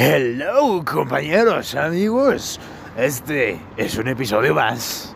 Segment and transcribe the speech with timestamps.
[0.00, 2.60] Hello, compañeros, amigos.
[2.96, 5.12] Este es un episodio más.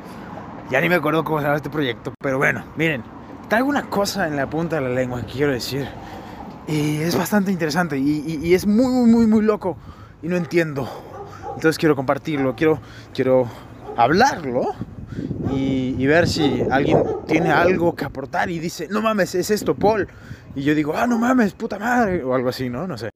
[0.73, 3.05] Ya ni me acuerdo cómo se llama este proyecto, pero bueno, miren,
[3.49, 5.87] traigo una cosa en la punta de la lengua que quiero decir.
[6.67, 9.77] Y es bastante interesante y, y- y es muy, muy, muy, muy loco
[10.21, 10.89] y no entiendo.
[11.55, 12.81] Entonces quiero compartirlo, quiero,
[13.15, 13.47] quiero
[13.97, 14.75] hablarlo
[15.53, 19.77] y, y ver si alguien tiene algo que aportar y dice, no mames, es esto,
[19.77, 20.09] Paul.
[20.57, 22.89] Y yo digo, ah, no mames, puta madre, o algo así, ¿no?
[22.89, 23.11] No sé.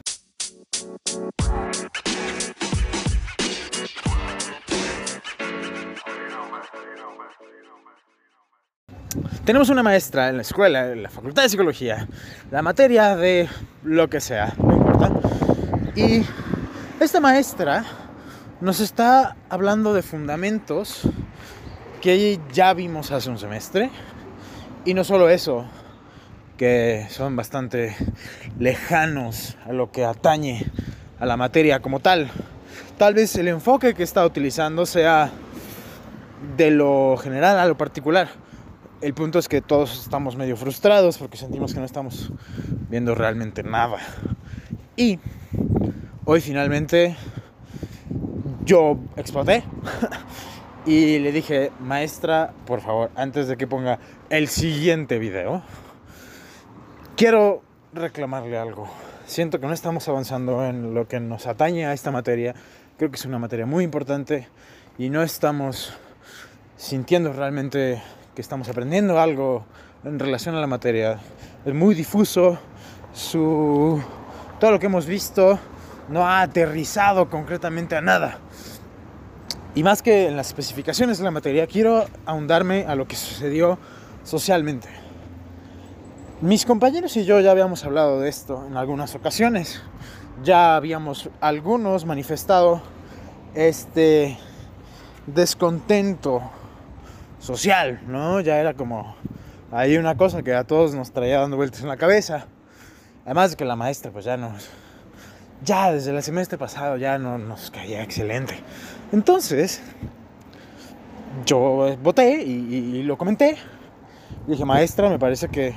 [9.44, 12.08] Tenemos una maestra en la escuela, en la facultad de psicología,
[12.50, 13.48] la materia de
[13.84, 15.10] lo que sea, no importa.
[15.94, 16.22] Y
[17.00, 17.84] esta maestra
[18.60, 21.02] nos está hablando de fundamentos
[22.00, 23.90] que ya vimos hace un semestre.
[24.84, 25.66] Y no solo eso,
[26.56, 27.96] que son bastante
[28.58, 30.66] lejanos a lo que atañe
[31.18, 32.30] a la materia como tal.
[32.98, 35.30] Tal vez el enfoque que está utilizando sea
[36.56, 38.28] de lo general a lo particular.
[39.02, 42.32] El punto es que todos estamos medio frustrados porque sentimos que no estamos
[42.88, 43.98] viendo realmente nada.
[44.96, 45.18] Y
[46.24, 47.14] hoy finalmente
[48.64, 49.64] yo exploté
[50.86, 53.98] y le dije, maestra, por favor, antes de que ponga
[54.30, 55.62] el siguiente video,
[57.16, 58.88] quiero reclamarle algo.
[59.26, 62.54] Siento que no estamos avanzando en lo que nos atañe a esta materia.
[62.96, 64.48] Creo que es una materia muy importante
[64.96, 65.92] y no estamos
[66.78, 68.02] sintiendo realmente
[68.36, 69.64] que estamos aprendiendo algo
[70.04, 71.18] en relación a la materia.
[71.64, 72.58] Es muy difuso,
[73.14, 74.00] su
[74.60, 75.58] todo lo que hemos visto
[76.10, 78.38] no ha aterrizado concretamente a nada.
[79.74, 83.78] Y más que en las especificaciones de la materia, quiero ahondarme a lo que sucedió
[84.22, 84.88] socialmente.
[86.42, 89.82] Mis compañeros y yo ya habíamos hablado de esto en algunas ocasiones.
[90.44, 92.82] Ya habíamos algunos manifestado
[93.54, 94.36] este
[95.26, 96.42] descontento
[97.38, 98.40] social, ¿no?
[98.40, 99.14] Ya era como
[99.72, 102.46] ahí una cosa que a todos nos traía dando vueltas en la cabeza.
[103.24, 104.68] Además de que la maestra pues ya nos
[105.64, 108.54] ya desde el semestre pasado ya no nos caía excelente.
[109.12, 109.80] Entonces,
[111.44, 113.56] yo voté y, y- y lo comenté.
[114.46, 115.74] Dije, maestra, me parece que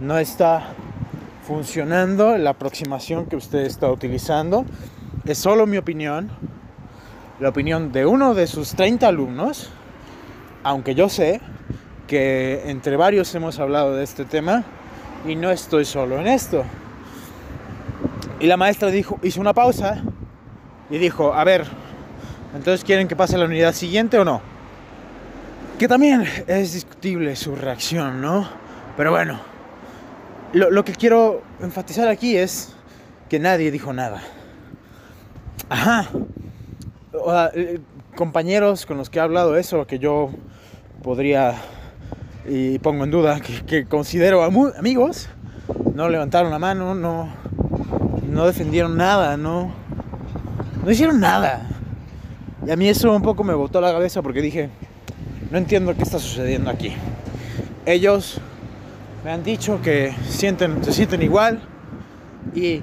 [0.00, 0.68] no está
[1.46, 4.64] funcionando la aproximación que usted está utilizando.
[5.24, 6.30] Es solo mi opinión,
[7.40, 9.70] la opinión de uno de sus 30 alumnos,
[10.62, 11.40] aunque yo sé
[12.06, 14.64] que entre varios hemos hablado de este tema
[15.26, 16.64] y no estoy solo en esto.
[18.40, 20.02] Y la maestra dijo, hizo una pausa
[20.88, 21.66] y dijo, a ver,
[22.54, 24.40] entonces quieren que pase la unidad siguiente o no.
[25.78, 28.48] Que también es discutible su reacción, ¿no?
[28.96, 29.40] Pero bueno,
[30.52, 32.74] lo, lo que quiero enfatizar aquí es
[33.28, 34.20] que nadie dijo nada.
[35.68, 36.08] Ajá.
[38.20, 40.28] Compañeros con los que he hablado eso, que yo
[41.02, 41.54] podría
[42.46, 45.30] y pongo en duda, que, considero amigos,
[45.94, 47.30] no levantaron la mano, no,
[48.28, 49.72] no defendieron nada, no,
[50.84, 51.66] no hicieron nada.
[52.66, 54.68] Y a mí eso un poco me botó la cabeza porque dije,
[55.50, 56.92] no entiendo qué está sucediendo aquí.
[57.86, 58.38] Ellos
[59.24, 61.62] me han dicho que sienten, se sienten igual
[62.54, 62.82] y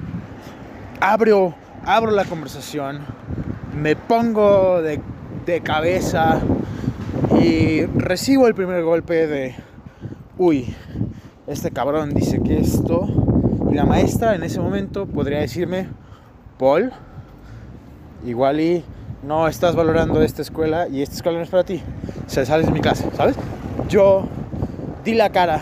[1.00, 1.54] abro,
[1.86, 3.02] abro la conversación,
[3.80, 5.00] me pongo de,
[5.48, 6.42] de cabeza
[7.42, 9.56] y recibo el primer golpe de,
[10.38, 10.76] uy,
[11.48, 13.08] este cabrón dice que esto,
[13.72, 15.88] y la maestra en ese momento podría decirme,
[16.60, 16.92] Paul,
[18.26, 18.84] igual y
[19.24, 21.82] no estás valorando esta escuela y esta escuela no es para ti,
[22.26, 23.38] se sales de mi clase, ¿sabes?
[23.88, 24.28] Yo
[25.06, 25.62] di la cara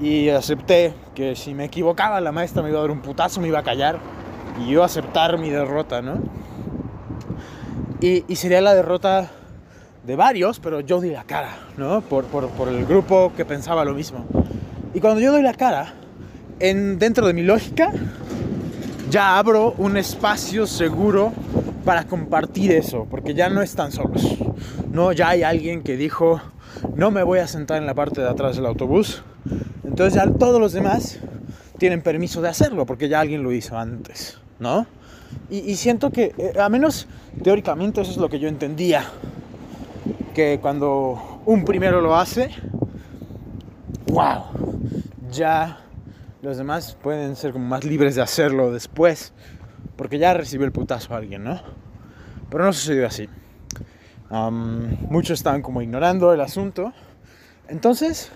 [0.00, 3.48] y acepté que si me equivocaba la maestra me iba a dar un putazo, me
[3.48, 3.98] iba a callar
[4.64, 6.20] y yo aceptar mi derrota, ¿no?
[8.04, 9.30] Y, y sería la derrota
[10.06, 12.02] de varios, pero yo di la cara, ¿no?
[12.02, 14.26] Por, por, por el grupo que pensaba lo mismo.
[14.92, 15.94] Y cuando yo doy la cara,
[16.60, 17.92] en, dentro de mi lógica,
[19.08, 21.32] ya abro un espacio seguro
[21.86, 24.36] para compartir eso, porque ya no están solos.
[24.92, 26.42] No, ya hay alguien que dijo,
[26.96, 29.22] no me voy a sentar en la parte de atrás del autobús.
[29.82, 31.20] Entonces ya todos los demás
[31.78, 34.86] tienen permiso de hacerlo, porque ya alguien lo hizo antes, ¿no?
[35.50, 37.06] Y, siento que, eh, a menos
[37.42, 39.04] teóricamente, eso es lo que yo entendía.
[40.34, 42.50] Que cuando un primero lo hace,
[44.06, 44.44] wow,
[45.30, 45.80] ya
[46.42, 49.32] los demás pueden ser como más libres de hacerlo después,
[49.96, 51.60] porque ya recibió el putazo a alguien, ¿no?
[52.50, 53.28] Pero no sucedió así.
[55.10, 56.92] Muchos estaban como ignorando el asunto.
[57.68, 58.30] Entonces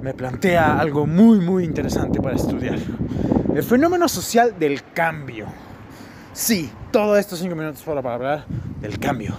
[0.00, 2.78] me plantea algo muy, muy interesante para estudiar.
[3.56, 5.46] El fenómeno social del cambio.
[6.34, 8.44] Sí, todos estos cinco minutos para hablar
[8.82, 9.34] del cambio.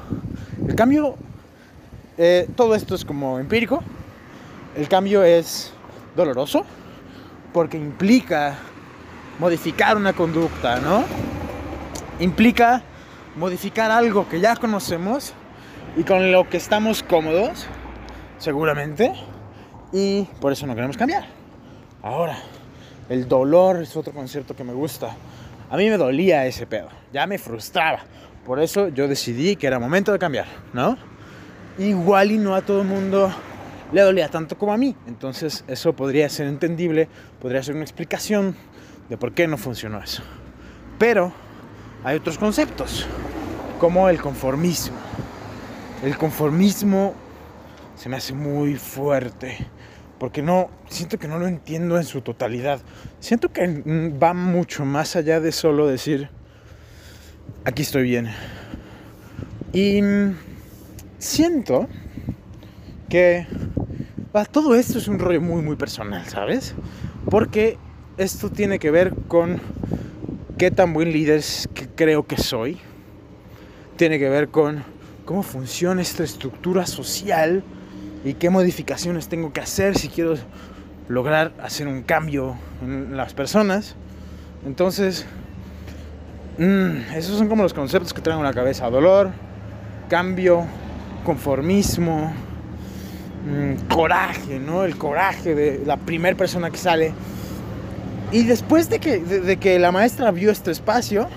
[0.67, 1.15] El cambio,
[2.17, 3.83] eh, todo esto es como empírico.
[4.75, 5.71] El cambio es
[6.15, 6.65] doloroso
[7.53, 8.55] porque implica
[9.37, 11.03] modificar una conducta, ¿no?
[12.19, 12.81] Implica
[13.35, 15.35] modificar algo que ya conocemos
[15.95, 17.67] y con lo que estamos cómodos,
[18.39, 19.13] seguramente,
[19.93, 21.27] y por eso no queremos cambiar.
[22.01, 22.39] Ahora,
[23.09, 25.15] el dolor es otro concepto que me gusta.
[25.69, 27.99] A mí me dolía ese pedo, ya me frustraba.
[28.45, 30.97] Por eso yo decidí que era momento de cambiar, ¿no?
[31.77, 33.31] Igual y no a todo el mundo
[33.91, 34.95] le dolía tanto como a mí.
[35.07, 37.07] Entonces eso podría ser entendible,
[37.41, 38.55] podría ser una explicación
[39.09, 40.23] de por qué no funcionó eso.
[40.97, 41.31] Pero
[42.03, 43.05] hay otros conceptos,
[43.79, 44.97] como el conformismo.
[46.03, 47.13] El conformismo
[47.95, 49.57] se me hace muy fuerte,
[50.19, 52.81] porque no, siento que no lo entiendo en su totalidad.
[53.19, 56.29] Siento que va mucho más allá de solo decir,
[57.65, 58.29] aquí estoy bien.
[59.73, 60.01] Y
[61.19, 61.87] siento
[63.09, 63.47] que
[64.51, 66.73] todo esto es un rollo muy, muy personal, ¿sabes?
[67.29, 67.77] Porque
[68.17, 69.59] esto tiene que ver con
[70.57, 71.43] qué tan buen líder
[71.95, 72.77] creo que soy.
[73.95, 74.83] Tiene que ver con
[75.25, 77.63] cómo funciona esta estructura social
[78.27, 80.35] y qué modificaciones tengo que hacer si quiero
[81.07, 83.95] lograr hacer un cambio en las personas.
[84.65, 85.25] Entonces,
[86.57, 88.89] mm, esos son como los conceptos que traigo en la cabeza.
[88.89, 89.31] Dolor,
[90.09, 90.65] cambio,
[91.23, 92.33] conformismo,
[93.45, 94.83] mm, coraje, ¿no?
[94.83, 97.13] El coraje de la primera persona que sale
[98.33, 101.29] y después de que, de, que la maestra vio este espacio,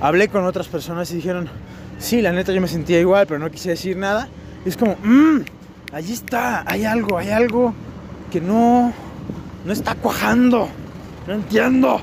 [0.00, 1.50] hablé con otras personas y dijeron,
[1.98, 4.28] sí, la neta yo me sentía igual, pero no quise decir nada.
[4.64, 5.40] Y es como, mmm,
[5.92, 7.74] allí está, hay algo, hay algo
[8.30, 8.92] que no,
[9.64, 10.68] no está cuajando,
[11.26, 12.00] no entiendo.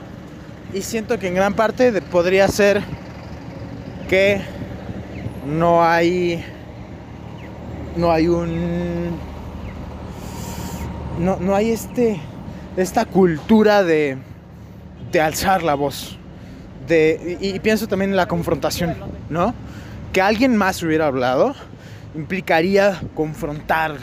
[0.74, 2.82] Y siento que en gran parte podría ser
[4.10, 4.42] que
[5.46, 6.44] no hay,
[7.96, 9.12] no hay un,
[11.20, 12.20] no, no hay este
[12.78, 14.18] esta cultura de,
[15.12, 16.18] de alzar la voz.
[16.88, 18.96] De, y, pienso también en la confrontación,
[19.30, 19.54] ¿no?
[20.14, 21.54] Que alguien más hubiera hablado
[22.18, 23.96] implicaría confrontar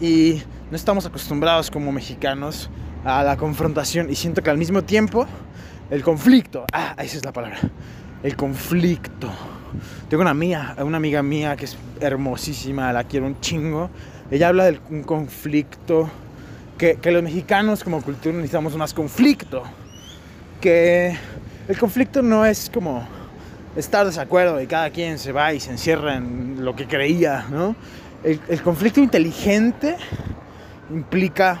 [0.00, 0.40] y
[0.70, 2.70] no estamos acostumbrados como mexicanos
[3.04, 5.26] a la confrontación y siento que al mismo tiempo
[5.90, 7.58] el conflicto, ah, esa es la palabra,
[8.22, 9.30] el conflicto.
[10.08, 13.90] Tengo una mía, una amiga mía que es hermosísima, la quiero un chingo.
[14.30, 16.08] Ella habla de un conflicto
[16.78, 19.64] que, los mexicanos como cultura necesitamos más conflicto.
[20.60, 21.16] Que
[21.68, 23.06] el conflicto no es como
[23.76, 27.46] estar de desacuerdo y cada quien se va y se encierra en lo que creía,
[27.50, 27.76] ¿no?
[28.22, 29.96] El, el conflicto inteligente
[30.90, 31.60] implica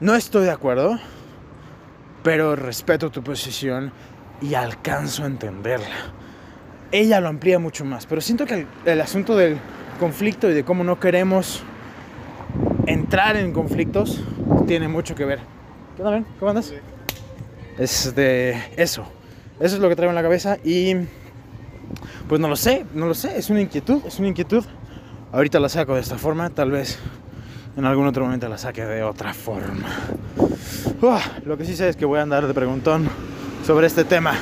[0.00, 0.98] no estoy de acuerdo,
[2.22, 3.92] pero respeto tu posición
[4.42, 6.12] y alcanzo a entenderla.
[6.92, 9.58] Ella lo amplía mucho más, pero siento que el, el asunto del
[9.98, 11.62] conflicto y de cómo no queremos
[12.86, 14.20] entrar en conflictos
[14.66, 15.40] tiene mucho que ver.
[15.96, 16.74] ¿Qué onda, ¿Cómo andas?
[17.78, 19.06] Es de eso.
[19.58, 20.94] Eso es lo que traigo en la cabeza y
[22.28, 24.64] pues no lo sé, no lo sé, es una inquietud, es una inquietud.
[25.32, 26.98] Ahorita la saco de esta forma, tal vez
[27.76, 29.88] en algún otro momento la saque de otra forma.
[31.44, 33.08] lo que sí sé es que voy a andar de preguntón
[33.64, 34.34] sobre este tema.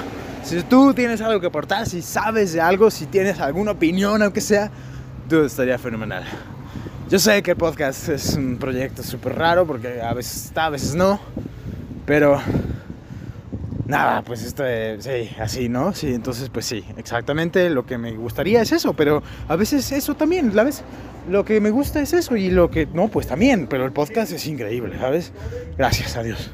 [0.42, 4.40] Si tú tienes algo que aportar, si sabes de algo, si tienes alguna opinión, aunque
[4.40, 4.70] sea,
[5.28, 6.24] tú estaría fenomenal.
[7.08, 10.70] Yo sé que el podcast es un proyecto súper raro porque a veces está, a
[10.70, 11.20] veces no.
[12.04, 12.40] Pero
[13.94, 14.64] nada, pues esto
[14.98, 15.94] sí, así, ¿no?
[15.94, 20.14] Sí, entonces pues sí, exactamente lo que me gustaría es eso, pero a veces eso
[20.14, 20.82] también, ¿sabes?
[21.28, 24.32] Lo que me gusta es eso y lo que no, pues también, pero el podcast
[24.32, 25.32] es increíble, ¿sabes?
[25.78, 26.50] Gracias a Dios.